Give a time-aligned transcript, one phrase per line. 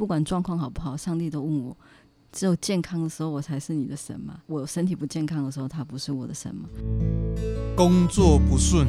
[0.00, 1.76] 不管状况好不好，上帝都问我，
[2.32, 4.40] 只有健康的时候我才是你的神吗？
[4.46, 6.66] 我身体不健康的时候，他不是我的神吗？
[7.76, 8.86] 工作不顺，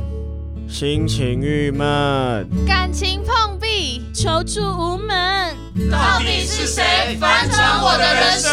[0.69, 5.53] 心情郁闷，感情碰壁，求助无门，
[5.91, 8.49] 到底是谁翻转我的人生？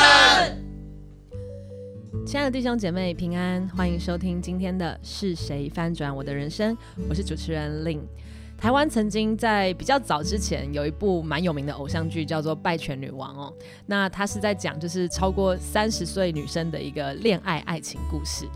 [2.26, 6.76] 亲爱的弟兄姐妹平安，欢迎收听今天的是谁翻转我的人生？
[7.08, 8.00] 我是主持人 Lin。
[8.58, 13.54] 台湾曾经在比较早之前有一部蛮有名的偶像剧，叫做《拜权女王》哦。
[13.86, 18.46] 那它是在讲就是超过三十岁女生的一个恋爱爱情故事。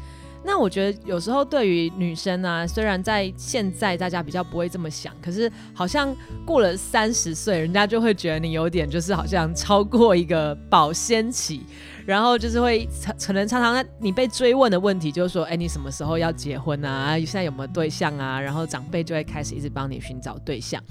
[0.45, 6.13] 那我觉得有时候对于女生啊，虽然在现在大家比较不会这么想，可是好像
[6.45, 11.65] 过了三十岁，人家就会觉得你有点就是好像超过一个保鲜期。
[12.07, 12.89] 然后就是会
[13.25, 17.17] 可能常常你被追问的问题就是说，哎，你什么时候要结婚啊？
[17.19, 18.41] 现在有没有对象啊？
[18.41, 20.83] 然后长辈就会开始一直帮你寻找对象。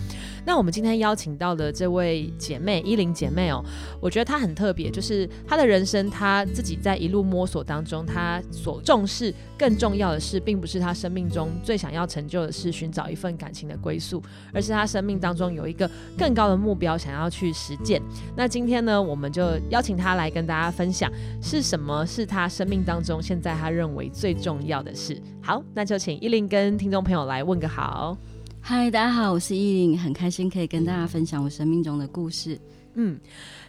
[0.45, 3.63] 那我们今天邀请到的这位姐妹依林姐妹哦，
[3.99, 14.21] 我觉得她很特别，就是她的人生，她自己在一路摸索当中，她所重视更重要的是，并不是她生命中最想要成就的是寻找一份感情的归宿，
[14.53, 18.01] 而是她生命当中有一个更高的目标想要去实践。
[18.35, 21.01] 那今天呢，我们就邀请她来跟大家分享。
[21.41, 25.21] 是什么是他生命当中现在他认为最重要的事？
[25.41, 28.18] 好，那就请依琳跟听众朋友来问个好。
[28.60, 32.60] 嗨，大家好，我是依琳，很开心可以跟大家分享我生命中的故事。
[32.93, 33.18] 嗯，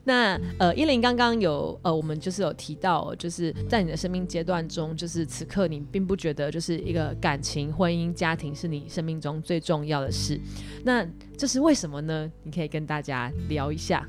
[0.05, 10.39] 那呃，依琳刚刚有呃，我们就是有提到，就是在你的生命阶段中，就是此刻你并不觉得就是一个感情、婚姻、家庭是你生命中最重要的事。
[10.85, 11.07] 那
[11.39, 12.31] 这是为什么呢？
[12.43, 14.07] 你可以跟大家聊一下。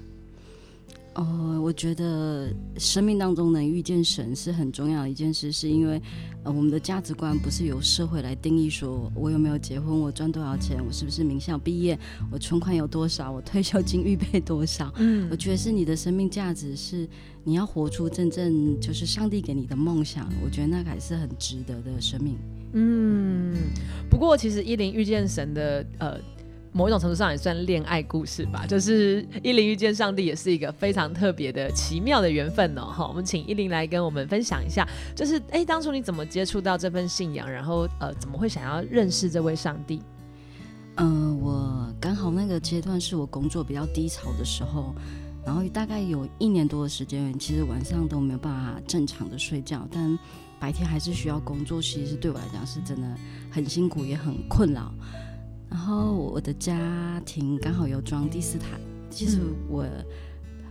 [1.16, 6.02] 哦，我觉得生命当中能遇见神是很重要的一件事，是因为
[6.44, 11.98] 呃，我们的价值观不是由社会来定义，说我有没有结婚，我赚多少钱，我是不是名校毕业，
[12.32, 14.92] 我存款有多少，我退休金预备多少。
[14.98, 17.08] 嗯，我觉得是你的生命价值是
[17.44, 22.36] 你要活出真正就是上帝给你的梦想，我觉得那还是很值得的生命。
[22.74, 23.56] 嗯，
[24.10, 26.20] 不过其实依林遇见神的呃。
[26.74, 32.82] 某一种程度上也算恋爱故事吧，就是依林遇见上帝也是一个非常特别的奇妙的缘分哦。
[32.86, 40.02] 好，我们请依林来跟我们分享一下，就是哎，当初你怎么接触到这份信仰，然后呃，怎么会想要认识这位上帝？
[40.96, 44.96] 嗯，我刚好那个阶段是我工作比较低潮的时候，
[45.46, 50.18] 然后大概有一年多的时间，其实晚上都没有办法正常的睡觉，但
[50.60, 53.08] 白天还是需要工作，其实对我来讲是真的
[53.52, 54.92] 很辛苦，也很困扰。
[55.74, 58.80] 然后我的家庭刚好有装第四台，
[59.10, 59.84] 其实我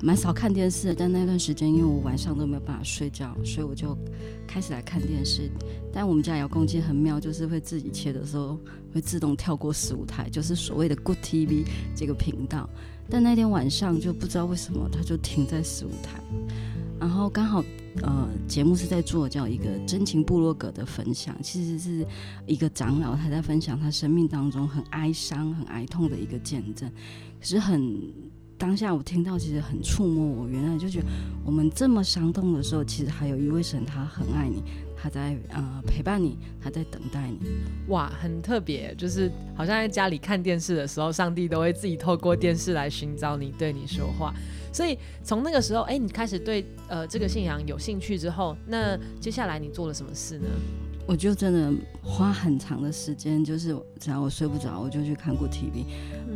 [0.01, 3.99] 蛮少看电视的，但那段时间因为我晚上都没有办法睡觉，所以我就
[4.47, 5.51] 开始来看电视。
[5.93, 8.57] 但我们家遥控器很妙，就是会自己切的时候
[8.95, 11.65] 会自动跳过十五台，就是所谓的 Good TV
[11.97, 12.71] 这个频道。
[13.11, 16.23] 但那天晚上就不知道为什么它就停在十五台，
[17.03, 17.65] 然后刚好。
[18.03, 22.07] 呃，节目是在做叫一个真情部落格的分享，其实是
[22.47, 26.91] 一个长老他在分享他生命当中很哀伤、很哀痛的一个见证。
[27.39, 27.95] 可是很
[28.57, 30.49] 当下我听到，其实很触摸我。
[30.49, 31.07] 原来就觉得
[31.45, 34.63] 我们这么伤痛的时候，其实还有一位神，他很爱你，
[35.03, 37.41] 他在呃陪伴你，他在等待你。
[37.89, 44.33] 哇，很特别，就是好像在家里看电视的时候，上帝都会自己透过电视来寻找你，对你说话。
[44.73, 50.47] 所以从那个时候，哎，你开始对呃这个信仰有兴趣之后，那接下来你做了什么事呢？
[51.05, 55.85] 我就真的花很长的时间，就是只要我睡不着，我就去看过 TV，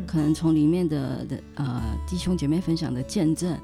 [0.09, 3.57] 可能从里面的的呃弟兄姐妹分享的见证，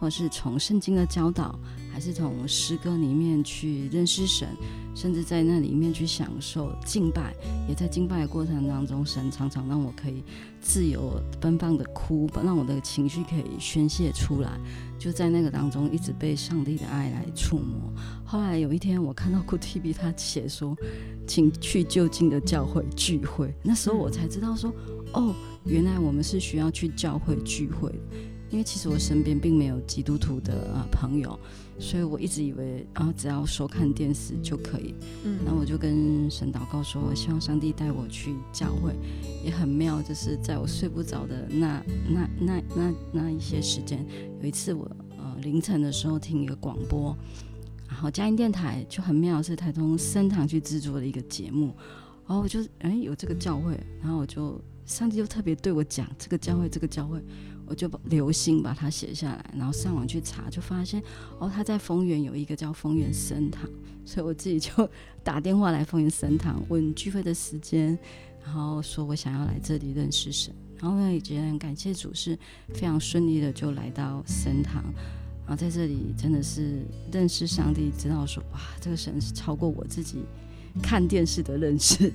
[0.00, 1.56] 或是从圣经的教导。
[1.98, 4.46] 还是从诗歌里面去认识神，
[4.94, 7.34] 甚至在那里面去享受敬拜，
[7.68, 10.22] 也在敬拜的过程当中，神常常让我可以
[10.60, 14.60] 自由奔放的哭，让我的情绪可以宣泄出来。
[14.96, 17.92] 就在那个当中，一直被上帝的爱来触摸。
[18.24, 20.76] 后来有一天，我看到 Good TV 他写说，
[21.26, 23.52] 请去就近的教会聚会。
[23.60, 24.72] 那时候我才知道说，
[25.14, 27.92] 哦，原来我们是需要去教会聚会。
[28.50, 31.38] 因为其实我身边并没有基督徒的呃朋友，
[31.78, 34.94] 所以我一直以为啊只要收看电视就可以。
[35.24, 38.94] 嗯，那我就跟神祷告说，我希望上帝带我去教会，
[39.44, 44.04] 也很妙，就是在我睡不着的那那那那那一些时间，
[44.40, 47.14] 有一次我呃凌晨的时候听一个广播，
[47.86, 51.74] 然后嘉音电台就很妙，是台东升堂去制作的一个节目，
[52.28, 57.20] 然后我就哎有这个教会，然后我就上帝就特别对我讲这个教会这个教会。
[57.70, 61.02] 我就把留心把它写下来，然后上网去查，就发现
[61.38, 63.68] 哦，他在丰原有一个叫丰原神堂，
[64.06, 64.90] 所以我自己就
[65.22, 67.98] 打电话来丰原神堂问聚会的时间，
[68.42, 72.38] 然后说我想要来这里认识神，然后呢也觉得很感谢主，是
[72.72, 74.82] 非常顺利的就来到神堂，
[75.46, 80.24] 然后在这里真的是认识上帝，知道说哇，这个神是超过我自己。
[80.82, 82.12] 看电视的认识，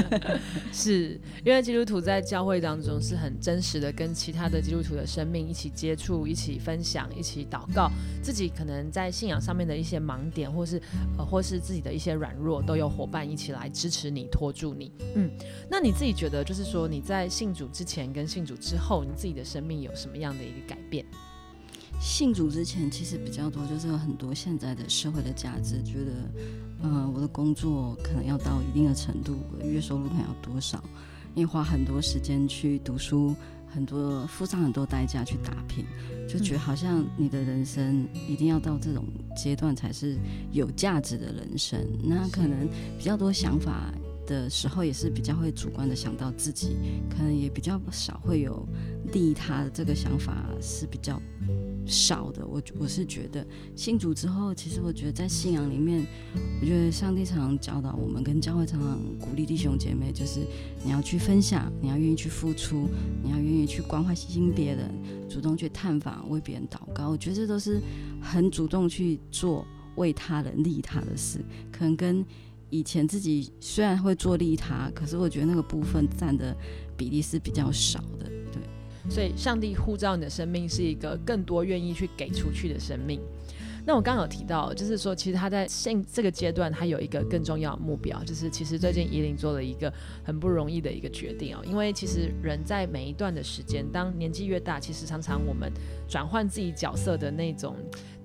[0.72, 7.90] 是因为基督徒在教会当中是很真实的，跟其他的基督徒的生命一起接触、一起分享、一起祷告，
[8.22, 10.80] 自己可能在信仰上面的一些盲点，或是
[11.18, 14.92] 呃，或是自己的一些软弱，都有伙伴一起来支持你、拖住你。
[15.14, 15.30] 嗯，
[15.70, 21.04] 那你自己觉得，就是说你在信主之前跟信主之后，你自己的生命有什么样的一个改变？
[22.00, 26.12] 信主之前，其实比较多就是有很多现在的社会的价值，觉得，
[26.82, 30.82] 呃，我的工作可能要到一定的程度，月收入可能要多少，
[31.34, 33.34] 因为花很多时间去读书，
[33.66, 35.84] 很多付上很多代价去打拼，
[36.28, 39.04] 就觉得好像你的人生一定要到这种
[39.36, 40.16] 阶段才是
[40.52, 41.78] 有价值的人生。
[42.02, 43.92] 那可能比较多想法
[44.26, 46.76] 的时候，也是比较会主观的想到自己，
[47.10, 48.66] 可能也比较少会有
[49.12, 51.20] 利他的这个想法是比较。
[51.86, 56.04] 少的，我我是觉得信主之后，其实我觉得在信仰里面，
[56.60, 60.40] 我觉得上帝常常教导我们，跟教会常常鼓励弟兄姐妹，就是
[60.84, 62.88] 你要去分享，你要愿意去付出，
[63.22, 64.90] 你要愿意去关怀、细心别人，
[65.28, 67.08] 主动去探访、为别人祷告。
[67.08, 67.80] 我觉得这都是
[68.20, 71.38] 很主动去做为他人利他的事，
[71.70, 72.24] 可能跟
[72.68, 76.54] 以前自己虽然会做利他，可是我觉得那个部分占的
[76.96, 78.28] 比例是比较少的。
[79.08, 83.20] 所以，上帝呼召你的生命是一个更多愿意去给出去的生命。
[83.88, 89.92] 那我刚刚有提到，就是说，其实他在现这个阶段，他有一个更重要的目标，就是其实最近依林做了一个
[90.24, 91.60] 很不容易的一个决定哦。
[91.64, 95.72] 因为其实人在每一段的时间，当年纪越大，其实常常我们
[96.08, 97.76] 转换自己角色的那种。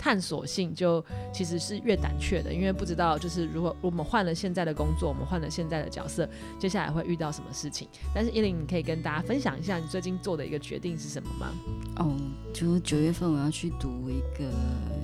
[0.01, 6.27] 探索性就其实是越胆怯的，因为不知道就是如果我们换了现在的工作，我们换了现在的角色，
[6.57, 7.88] 接下来会遇到什么事情。
[8.12, 11.53] 但是依琳，你可以跟大家分享一下你最近做的一个决定是什么吗？
[11.98, 12.18] 哦，
[12.51, 14.51] 就九月份我要去读一个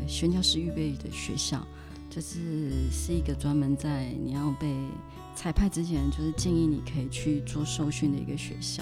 [0.07, 1.63] 宣教师预备的学校，
[2.09, 4.73] 就是是一个专门在你要被
[5.35, 8.81] 裁判之前，就是建议你可以去做受训的一个学校。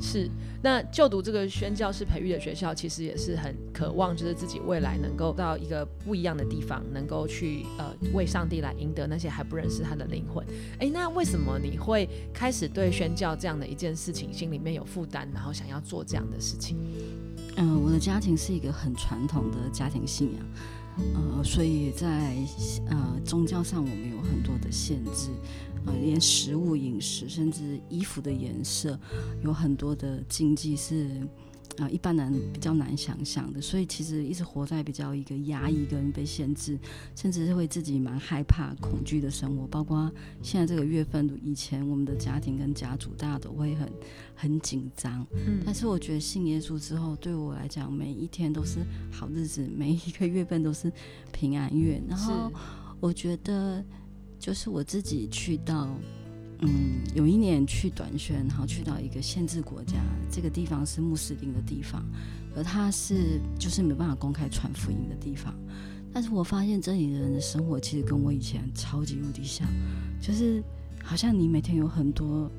[0.00, 0.30] 是，
[0.62, 10.44] 那就读这个宣教师培育的学校，其实也是很渴望，就是自己未来能够到一个不一样的地方，能够去呃为上帝来赢得那些还不认识他的灵魂。
[10.78, 16.78] 哎，那为什么你会开始对宣教这样的一件事情心里面有负担，然后想要做这样的事情？
[17.56, 20.46] 嗯，我的家庭是一个很传统的家庭信仰，
[21.14, 22.34] 呃，所以在
[22.88, 25.28] 呃宗教上我们有很多的限制。
[25.86, 28.98] 呃，连食物、饮食，甚至衣服的颜色，
[29.42, 31.08] 有很多的禁忌是
[31.78, 33.62] 啊，一般人比较难想象的。
[33.62, 36.78] 所以其实一直活在比较一个压抑跟被限制，
[37.16, 39.66] 甚至是会自己蛮害怕、恐惧的生活。
[39.68, 40.12] 包括
[40.42, 43.90] 现在这个月份，以前我们的家庭跟家族，大家都会很
[44.34, 45.26] 很紧张。
[45.32, 45.62] 嗯。
[45.64, 48.80] 但是我觉得信耶稣之后，对我来讲，每一天都是
[49.10, 50.92] 好日子，每一个月份都是
[51.32, 52.02] 平安月。
[52.06, 52.52] 然后
[53.00, 53.82] 我觉得。
[54.40, 55.86] 就是我自己去到，
[56.60, 60.00] 嗯，有一年去短宣，然后去到一个限制国家，
[60.32, 62.02] 这个地方是穆斯林的地方，
[62.56, 65.54] 而它是就是没办法公开传福音的地方。
[66.12, 69.68] 但是我发现这里的人的生活其实跟我以前超级无敌像，
[70.20, 70.60] 就是
[71.04, 72.50] 好像你每天有很多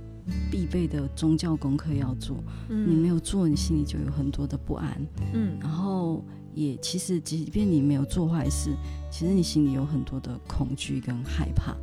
[0.51, 2.37] 必备的宗教功课要做，
[2.67, 6.23] 你没有做，你心里就有很多的不安，嗯，然后。
[6.53, 8.75] 也其实，即便你没有做坏事，
[9.09, 11.77] 其实你心里有很多的恐惧跟害怕。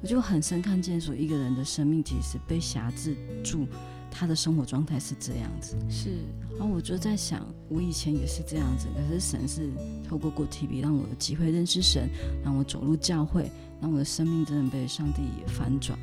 [0.00, 3.14] 我就很深看见说，一个人的生命其实被辖制
[3.44, 3.66] 住，
[4.10, 5.76] 他的生活状态是这样子。
[5.90, 6.08] 是，
[6.58, 9.68] 然后我就在想，我以前也是这样子，可是神是
[10.08, 12.08] 透过过 TV 让我有机会认识神，
[12.42, 15.98] 让我走入教会，让我的生命真的被上帝反转。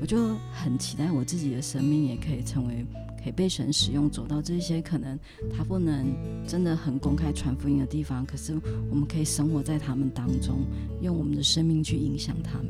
[0.00, 2.84] 我就很期待我自己的生命也可以成为。
[3.22, 5.18] 可以被神使用，走到这些可能
[5.52, 6.14] 他不能
[6.46, 8.54] 真的很公开传福音的地方，可是
[8.88, 10.64] 我们可以生活在他们当中，
[11.02, 12.68] 用我们的生命去影响他们。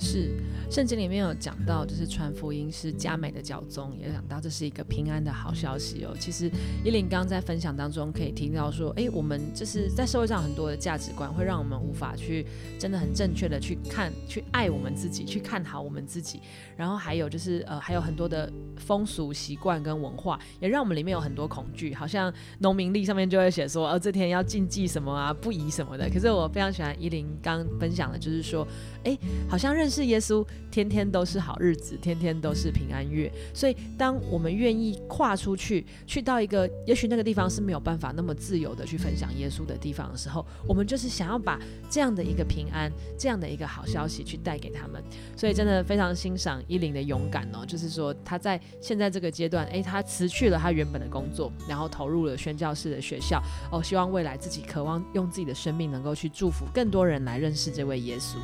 [0.00, 0.30] 是，
[0.70, 6.16] 圣经里面有讲到，就是传福音是佳美的教宗，也讲到这是一个平安的好消息哦。
[6.18, 6.50] 其实
[6.82, 12.46] 依琳刚在分享当中可以听到说，哎，我们就是在社会上很多的价值观会让我们无法去
[12.78, 16.40] 真的很正确的去看、去爱我们自己、去看好我们自己。
[16.78, 21.92] 然后还有就是呃，还有很多的风俗习惯跟文化，也让我们里面有很多恐惧。
[21.92, 26.08] 好像农民历上面就会写说，呃，这天要禁忌什么啊，不宜什么的。
[26.08, 28.66] 可是我非常喜欢依琳刚分享的，就是说，
[29.04, 33.30] 哎，好像认识耶稣，天天都是好日子，天天都是平安月。
[33.54, 45.02] 所以，当我们愿意跨出去，去到一个也许那个地方是没有办法那么自由的去分享耶稣的地方的时候，我们就是想要把这样的一个平安，这样的一个好消息去带给他们。
[45.36, 53.42] 所以，真的非常欣赏依林的勇敢哦，就是说他在现在这个阶段，诶，他辞去了他原本的工作，然后投入了宣教士的学校
[53.72, 58.36] 哦，希望未来自己渴望用自己的生命能够去祝福更多人来认识这位耶稣。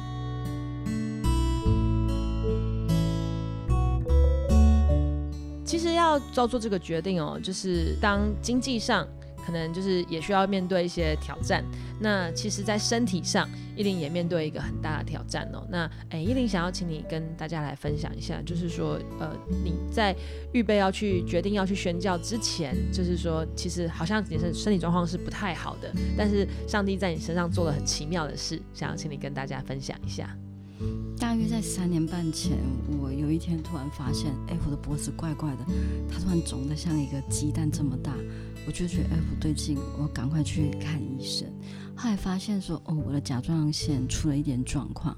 [6.35, 9.07] 要做这个决定哦，就是当经济上
[9.45, 11.65] 可能就是也需要面对一些挑战。
[11.99, 15.67] 那其实，在身体上，依林也面对一个很大的挑战哦。
[15.71, 20.15] 那哎，依林想要请你跟大家来分享一下，就是说，呃，你在
[20.53, 30.37] 预备要去决定要去宣教之前，就是说，其实好像你是身体状况是不太好的，但是上帝在你身上做了很奇妙的事，想要请你跟大家分享一下。
[31.19, 32.59] 大约在三年半前，
[33.01, 35.65] 我有一天突然发现，哎，我的脖子怪怪的，
[36.11, 38.15] 它突然肿得像一个鸡蛋这么大，
[38.67, 41.51] 我就觉得哎不对劲，我赶快去看医生。
[41.97, 45.17] 后来发现说，哦，我的甲状腺出了一点状况，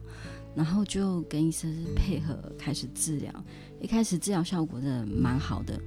[0.55, 3.33] 然后就跟医生配合开始治疗。
[3.81, 5.81] 一开始治疗效果真的蛮好的，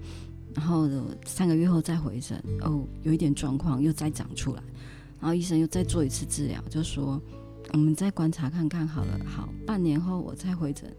[0.54, 0.90] 然后
[1.26, 4.62] 三个月后再回诊，哦，有一点状况又再长出来，
[5.20, 7.22] 然后医生又再做一次治疗，就说。
[7.74, 10.94] 我们再观察看看好了，好，半年后我再回诊，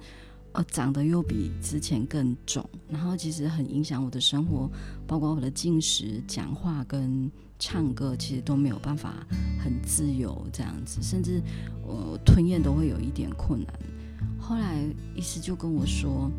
[0.52, 4.71] 呃，长得又比之前更肿，然后其实很影响我的生活，
[5.07, 9.26] 包括我的进食、讲话跟唱歌，其实都没有办法
[9.62, 11.43] 很自由这样子，甚至
[11.85, 13.75] 我吞咽都会有一点困难。
[14.41, 14.83] 后来
[15.14, 16.31] 医师就跟我说，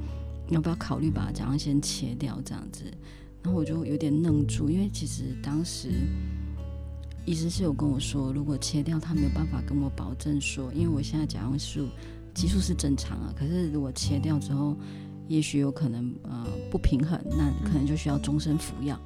[0.49, 2.85] 要不要考虑把甲状腺切掉这样子，
[3.43, 5.91] 然后我就有点愣住，因为其实当时。
[7.25, 11.83] 医生是有跟我说，如果切掉，他没有办法跟我保证说，因为我现在甲状腺
[12.33, 14.75] 激素是正常啊，可是如果切掉之后，
[15.27, 18.99] 也许有可能呃不平衡，那可能就需要终身服药。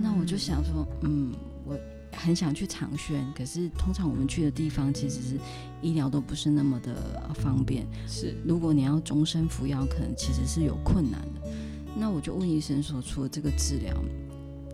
[0.00, 1.76] 那我就想说，嗯，我
[2.12, 5.36] 很想去长宣，可是通常我们去的地方其实是
[5.82, 7.86] 医疗都不是那么的方便。
[8.06, 11.50] 是，如果你要终身服药，可能其实是有困难的。
[11.98, 13.94] 那我就问医生说，除了这个治疗，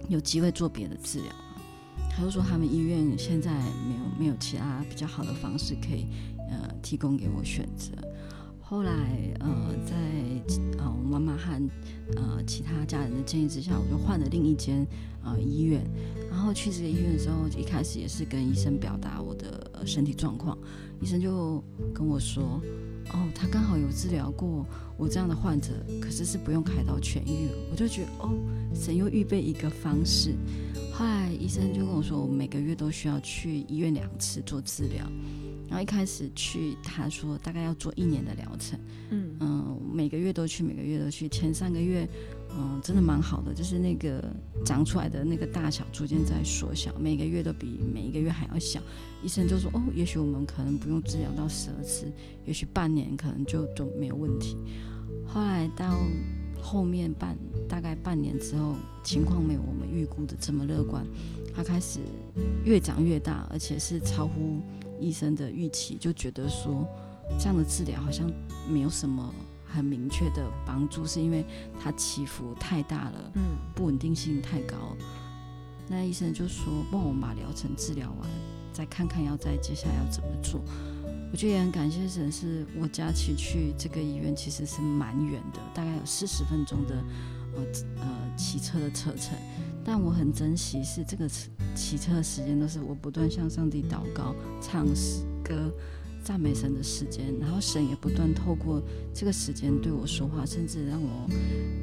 [0.08, 1.32] 有机会做别的治疗？
[2.10, 6.06] 他就说他们医院现在没有没有其他比较好的方式可以
[6.50, 7.92] 呃提供给我选择。
[8.60, 8.92] 后来
[9.38, 9.94] 呃在
[10.78, 11.70] 呃我妈妈和
[12.16, 14.84] 呃其他家人的建议之下，我就换了另一间
[15.22, 15.84] 呃医院。
[16.28, 20.58] 然后去这个医院的时候，一开始也是跟医生表达我的身体状况，
[21.00, 21.62] 医生就
[21.94, 22.60] 跟我说，
[23.12, 24.66] 哦，他刚好有治疗过
[24.98, 27.48] 我这样的患者，可是是不用开刀痊愈。
[27.70, 28.34] 我就觉得哦，
[28.74, 30.34] 神又预备一个方式。
[30.96, 35.04] 后来医生就跟我说，我每个月都需要去医院两次做治疗。
[35.68, 38.78] 然后一开始去，他说大概要做一年的疗程。
[39.10, 41.28] 嗯嗯，每个月都去，每个月都去。
[41.28, 42.08] 前三个月，
[42.50, 44.24] 嗯，真的蛮好的，就是那个
[44.64, 48.80] 长出来的那个大小逐渐在缩小，每个月都比每一个月还要小。
[49.22, 52.10] 医生就说，哦，也许我们可能不用治疗到十二次，
[52.46, 54.56] 也许半年可能就都没有问题。
[55.26, 55.94] 后来到。
[56.66, 61.06] 后面半大概半年之后，情况没有我们预估的这么乐观，
[61.54, 62.00] 他开始
[62.64, 64.60] 越长越大，而且是超乎
[64.98, 66.84] 医生的预期，就觉得说
[67.38, 68.28] 这样的治疗好像
[68.68, 69.32] 没有什么
[69.64, 71.44] 很明确的帮助，是因为
[71.78, 73.42] 它起伏太大了，嗯，
[73.72, 74.96] 不稳定性太高。
[75.88, 78.28] 那医生就说，帮我们把疗程治疗完，
[78.72, 80.60] 再看看要再接下来要怎么做。
[81.36, 86.94] 我觉得很感谢神，是我家骑去这个医院其实是蛮远的，大概有四十分钟的
[87.54, 87.62] 呃
[88.00, 89.36] 呃骑车的车程，
[89.84, 95.70] 但我很珍惜是这个骑骑车的时间都是我不断向上帝祷告、唱诗歌、
[96.26, 98.82] 赞美神的时间，然后神也不断透过
[99.14, 101.30] 这个时间对我说话，甚至让我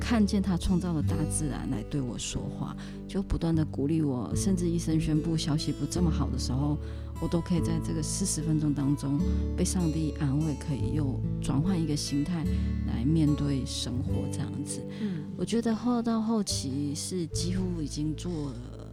[0.01, 2.75] 看见他创造的大自然来对我说话，
[3.07, 6.77] 就不断的鼓励我，甚至医生宣布消息不这么好的时候。
[7.21, 9.17] 我都可以在这个四十分钟当中
[9.55, 12.43] 被上帝安慰，可以又转换一个心态
[12.85, 14.81] 来面对生活，这样子。
[14.99, 18.91] 嗯，我觉得后到后期是几乎已经做了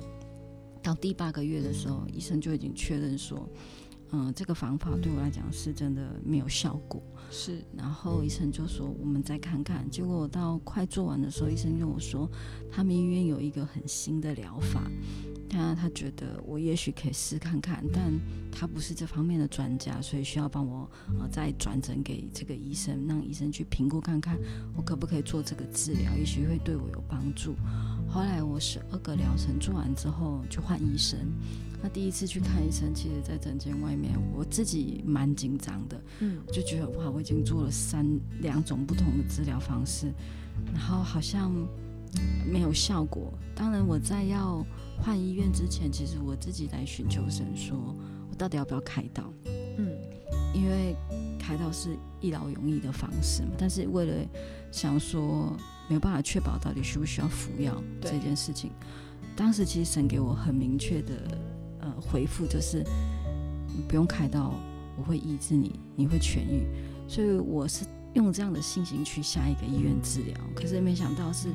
[0.81, 3.49] 到第八个月的时候，医生就已经确认说，
[4.13, 7.03] 嗯，这个方法对我来讲是真的没有效果。
[7.31, 9.89] 是，然后医生就说我们再看看。
[9.89, 12.29] 结果我到快做完的时候，医生跟我说，
[12.73, 14.83] 他们医院有一个很新的疗法。
[15.51, 18.13] 他他觉得我也许可以试看看，但
[18.53, 20.89] 他不是这方面的专家，所以需要帮我
[21.19, 24.39] 呃再转诊给这个医生，让医生去评估看看
[24.77, 27.57] 我可不可以做这个治疗，也许会对我有帮助。
[28.09, 31.19] 后来我十二个疗程做完之后就换医生。
[31.83, 38.07] 那第一次去看医生，其实，在诊间外面，我自己蛮紧张的，嗯，就觉得哇，我已经做了三
[38.41, 40.13] 两种不同的治疗方式，
[40.75, 41.51] 然后好像
[42.47, 43.33] 没有效果。
[43.55, 44.63] 当然，我在要
[45.03, 47.77] 换医院之前，其实我自己在寻求神，说
[48.31, 49.33] 我到底要不要开刀？
[49.79, 49.89] 嗯，
[50.55, 50.95] 因为
[51.39, 54.15] 开刀是一劳永逸的方式嘛，但是为了
[54.71, 55.57] 想说
[55.89, 58.71] 没有办法确保到底需不需要服药这件事情，
[59.35, 61.15] 当时其实神给我很明确的。
[61.83, 62.85] 呃，回复就是
[63.75, 64.53] 你不用开刀，
[64.99, 66.67] 我会医治你，你会痊愈。
[67.09, 71.49] 所以我是用这样的信心去下一个医院治疗，可是没想到是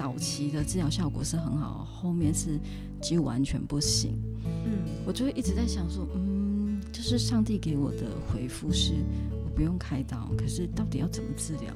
[0.00, 2.58] 早期的治疗效果是很好，后面是
[3.02, 4.16] 几乎完全不行。
[4.46, 4.72] 嗯，
[5.04, 8.94] 我就会一直在想说，嗯，就是上帝给我的回复是
[9.30, 11.74] 我不用开刀，可是到底要怎么治疗？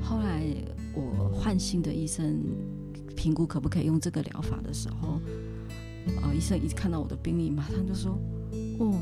[0.00, 0.44] 后来
[0.94, 2.40] 我换新的医生
[3.16, 5.20] 评估可不可以用这个疗法的时候。
[6.22, 6.30] 啊！
[6.32, 8.16] 医生一看到我的病历，马上就说
[8.78, 8.94] ：“哦，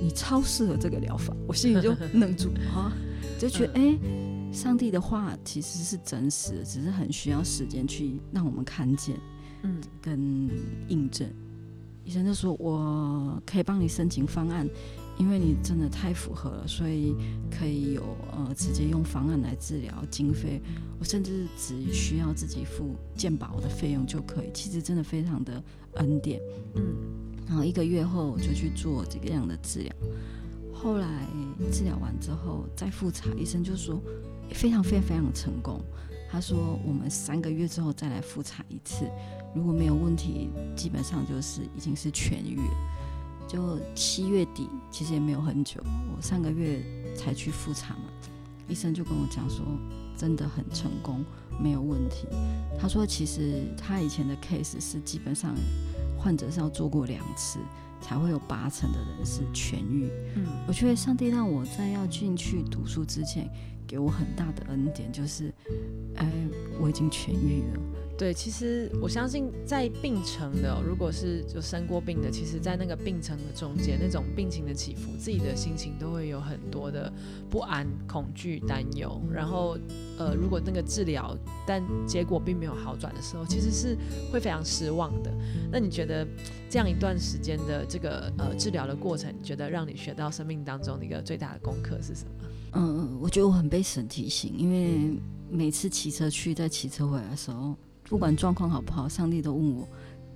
[0.00, 2.92] 你超适合这个疗法。”我心里就 愣住啊，
[3.40, 3.98] 就觉得哎，
[4.52, 9.16] 上帝的话其实是真实的，只是很需要时间去让我们看见，
[9.62, 10.48] 嗯，跟
[10.88, 11.28] 印证。
[12.04, 14.68] 医生就说：“我可以帮你申请方案。”
[15.18, 17.14] 因为你真的太符合了，所以
[17.50, 18.02] 可以有
[18.32, 20.62] 呃直接用方案来治疗经费，
[20.98, 24.50] 我甚至只需要自己付健保的费用就可以。
[24.54, 25.62] 其实真的非常的
[25.96, 26.40] 恩典，
[26.74, 26.82] 嗯。
[27.46, 29.94] 然后一个月后我就去做这个样的治疗，
[30.72, 31.26] 后来
[31.70, 34.00] 治疗完之后再复查，医生就说
[34.52, 35.80] 非常非常非常成功。
[36.30, 39.04] 他说我们三个月之后再来复查一次，
[39.54, 42.60] 如果没有问题，基本上就是已经是痊愈。
[43.48, 45.82] 就七月底，其实也没有很久，
[46.16, 46.80] 我上个月
[47.16, 48.04] 才去复查嘛，
[48.68, 49.66] 医生就跟我讲说，
[50.16, 51.24] 真的很成功，
[51.60, 52.28] 没有问题。
[52.78, 55.52] 他说，其实他以前的 case 是基本上
[56.16, 57.58] 患者是要做过两次，
[58.00, 60.08] 才会有八成的人是痊愈。
[60.36, 63.50] 嗯，我觉得上帝让我在要进去读书之前，
[63.90, 65.52] 给我很大的恩典，就是，
[66.14, 66.32] 哎，
[66.80, 67.80] 我已经痊愈了。
[68.16, 77.12] 对，其实我相信，在病程的，如果是就生过病的，其实，在那个病程的中间，那种病情的起伏，自己的心情都会有很多的
[77.50, 79.20] 不安、恐惧、担忧。
[79.32, 79.76] 然后，
[80.18, 83.96] 呃，如果那个治疗，但结果并没有好转的时候，其实是
[84.30, 85.32] 会非常失望的。
[85.72, 86.24] 那你觉得
[86.68, 92.49] 这样一段时间的这个呃治疗的过程，你觉得让你学到生命当中的一个最大的功课是什么？
[92.72, 97.76] 嗯，我觉得我很被神提醒，因为每次骑车去，在骑车回来的时候。
[98.04, 99.88] 不管状况好不好，上帝都问我：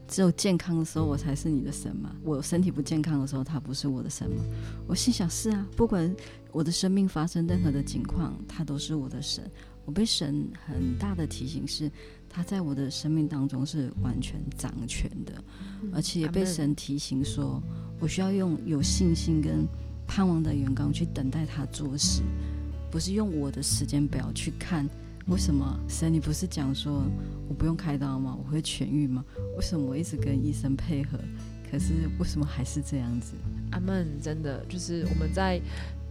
[0.06, 2.14] 只有健康的时候，我才是你的神吗？
[2.22, 4.44] 我身体不健康的时候，他不是我的神吗？
[4.86, 6.14] 我心想：是啊，不管
[6.52, 9.50] 我的生命发生任何的情况，他都是我的神。
[9.86, 11.90] 我被神很大的提醒是，
[12.28, 15.42] 他在我的生命当中是完全掌权的，
[15.92, 17.60] 而且也被神提醒说，
[17.98, 19.66] 我需要用有信心跟
[20.06, 22.22] 盼望的员工去等待他做事，
[22.90, 24.88] 不是用我的时间表去看。
[25.26, 26.12] 为什么神？
[26.12, 27.02] 你不是讲说
[27.48, 28.36] 我不用开刀吗？
[28.38, 29.24] 我会痊愈吗？
[29.56, 31.18] 为什么我一直跟医生配合，
[31.70, 33.32] 可是为什么还是这样子？
[33.70, 35.60] 阿门，真的就是我们在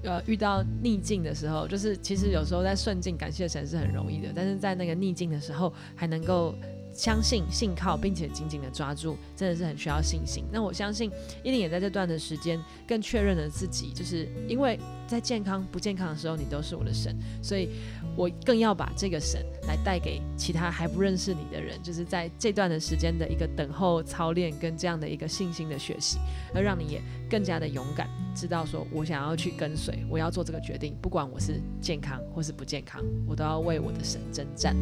[0.02, 6.56] 呃遇到逆境的时候，就是其实有时候在顺境感谢神是很容易的，但是在那个逆境的时候还能够。
[6.94, 10.46] 相信、信靠，并且紧紧的抓住，真的是很需要信心。
[10.52, 11.12] 那我相信
[11.44, 17.70] 伊琳也在这段的时间更确认了自己，就是因为在健康不健康的时候，你都是我的神，所以
[18.16, 26.20] 我更要把这个神来带给其他还不认识你的人，就是在这段的时间的一个等候操练跟这样的一个信心的学习，
[26.54, 34.76] 而让你也更加的勇敢，知道说我想要去跟随，我要做这个决定，不管我是健康或是不健康，我都要为我的神征战。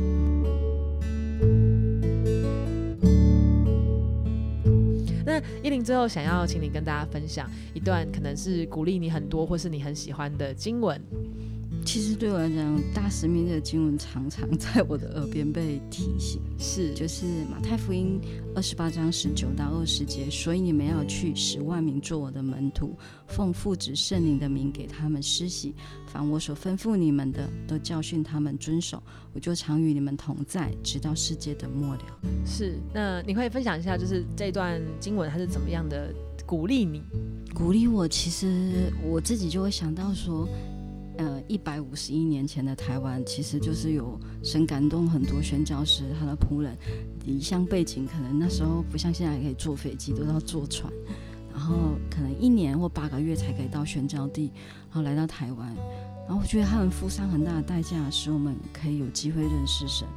[5.26, 11.00] 那依林最后想要请你跟大家分享一段可能是鼓励你很多或是你很喜欢的经文。
[11.84, 18.20] 其实对我来讲，大使命的经文常常在我的耳边被提醒，是就是马太福音
[18.56, 25.74] 二十八章十九到二十节，所以你们要去十万名做我的门徒，奉父子圣灵的名给他们施洗，
[26.08, 29.02] 凡我所吩咐你们的，都教训他们遵守，
[29.34, 32.02] 我就常与你们同在，直到世界的末了。
[32.46, 36.14] 是，那你可以分享一下，就是这段经文它是怎么样的
[36.46, 37.02] 鼓励你？
[37.54, 40.48] 鼓励我，其实我自己就会想到说。
[41.18, 46.76] 呃，一百五十一年前的台湾，其实就是有神感动很多宣教师，他的仆人
[47.26, 50.92] 离乡背景，可能那时候不像现在可以坐飞机，都要坐船，
[51.52, 51.76] 然后
[52.10, 54.52] 可能一年或八个月才可以到宣教地，
[54.90, 55.76] 然后来到台湾，
[56.28, 60.08] 然后我觉得他们付上很大的代价，使我们可以有机会认识神。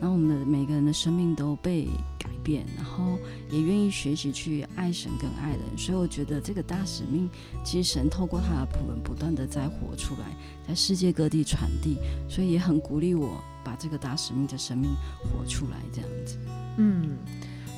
[0.00, 1.86] 然后我们的每个人的生命都被
[2.18, 3.18] 改变，然后
[3.50, 5.60] 也愿意学习去爱神跟爱人。
[5.76, 7.28] 所以我觉得这个大使命，
[7.64, 11.96] 其实神透过他的仆人不断的在活出来，在世界各地传递，
[12.28, 16.38] 所以也很鼓励我把这个大使命的生命活出来，这样子。
[16.76, 17.16] 嗯，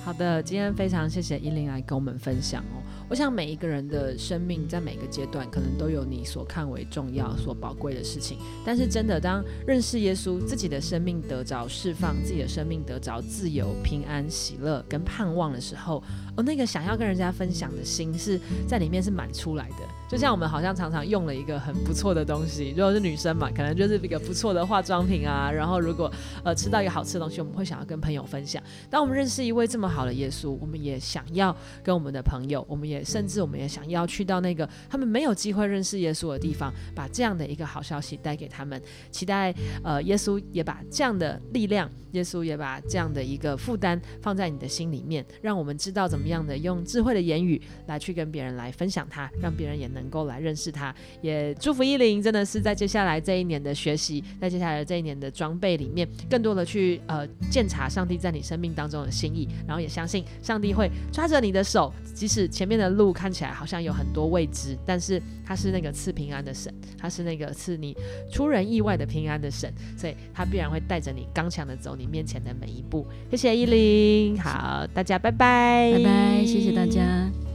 [0.05, 2.83] 好的，今天非常谢谢依琳来跟我们分享哦。
[3.11, 8.39] 我想每一个人的生命在每个阶段，可能都有你所看为重要、所宝贵的事情。
[8.65, 16.01] 但是真的，当认识耶稣，自己的生命得着释放，自己的生命得着自由、平安、喜乐跟盼望的时候，
[16.37, 19.79] 哦，那个想要跟人家分享的心是在里面是满出来的。
[20.09, 25.51] 就像我们好像常常用了一个很不错的东西，如果是女生嘛，可能就是一个不错的化妆品啊。
[25.51, 26.09] 然后如果
[26.45, 28.63] 呃吃到一个好吃的东西，我们会想要跟朋友分享。
[28.89, 38.81] 当我们认识一位这么好的耶稣，我们也想要跟我们的朋友，我们也甚至我们也想要去到那个他们没有机会认识耶稣的地方，把这样的一个好消息带给他们。
[39.11, 50.11] 期待呃耶稣也把这样的力量，耶稣也把这样的一个负担放在你的心里面，让我们知道怎么样的用智慧的言语来去跟别人来分享它，让别人也能。
[50.11, 67.97] 够来认识他，也祝福依林，真的是在接下来这一年的学习，在接下来这一年的装备里面，更多的去呃鉴察上帝在你生命当中的心意，然后也相信上帝会抓着你的手，即使前面的路看起来好像有很多未知，但是他是那个赐平安的神，他是那个赐你
[68.31, 73.07] 出人意外的平安的神，所以他必然会带着你刚强的走你面前的每一步。
[73.31, 77.50] 谢谢依琳，好，大家拜拜，拜拜，谢谢大家。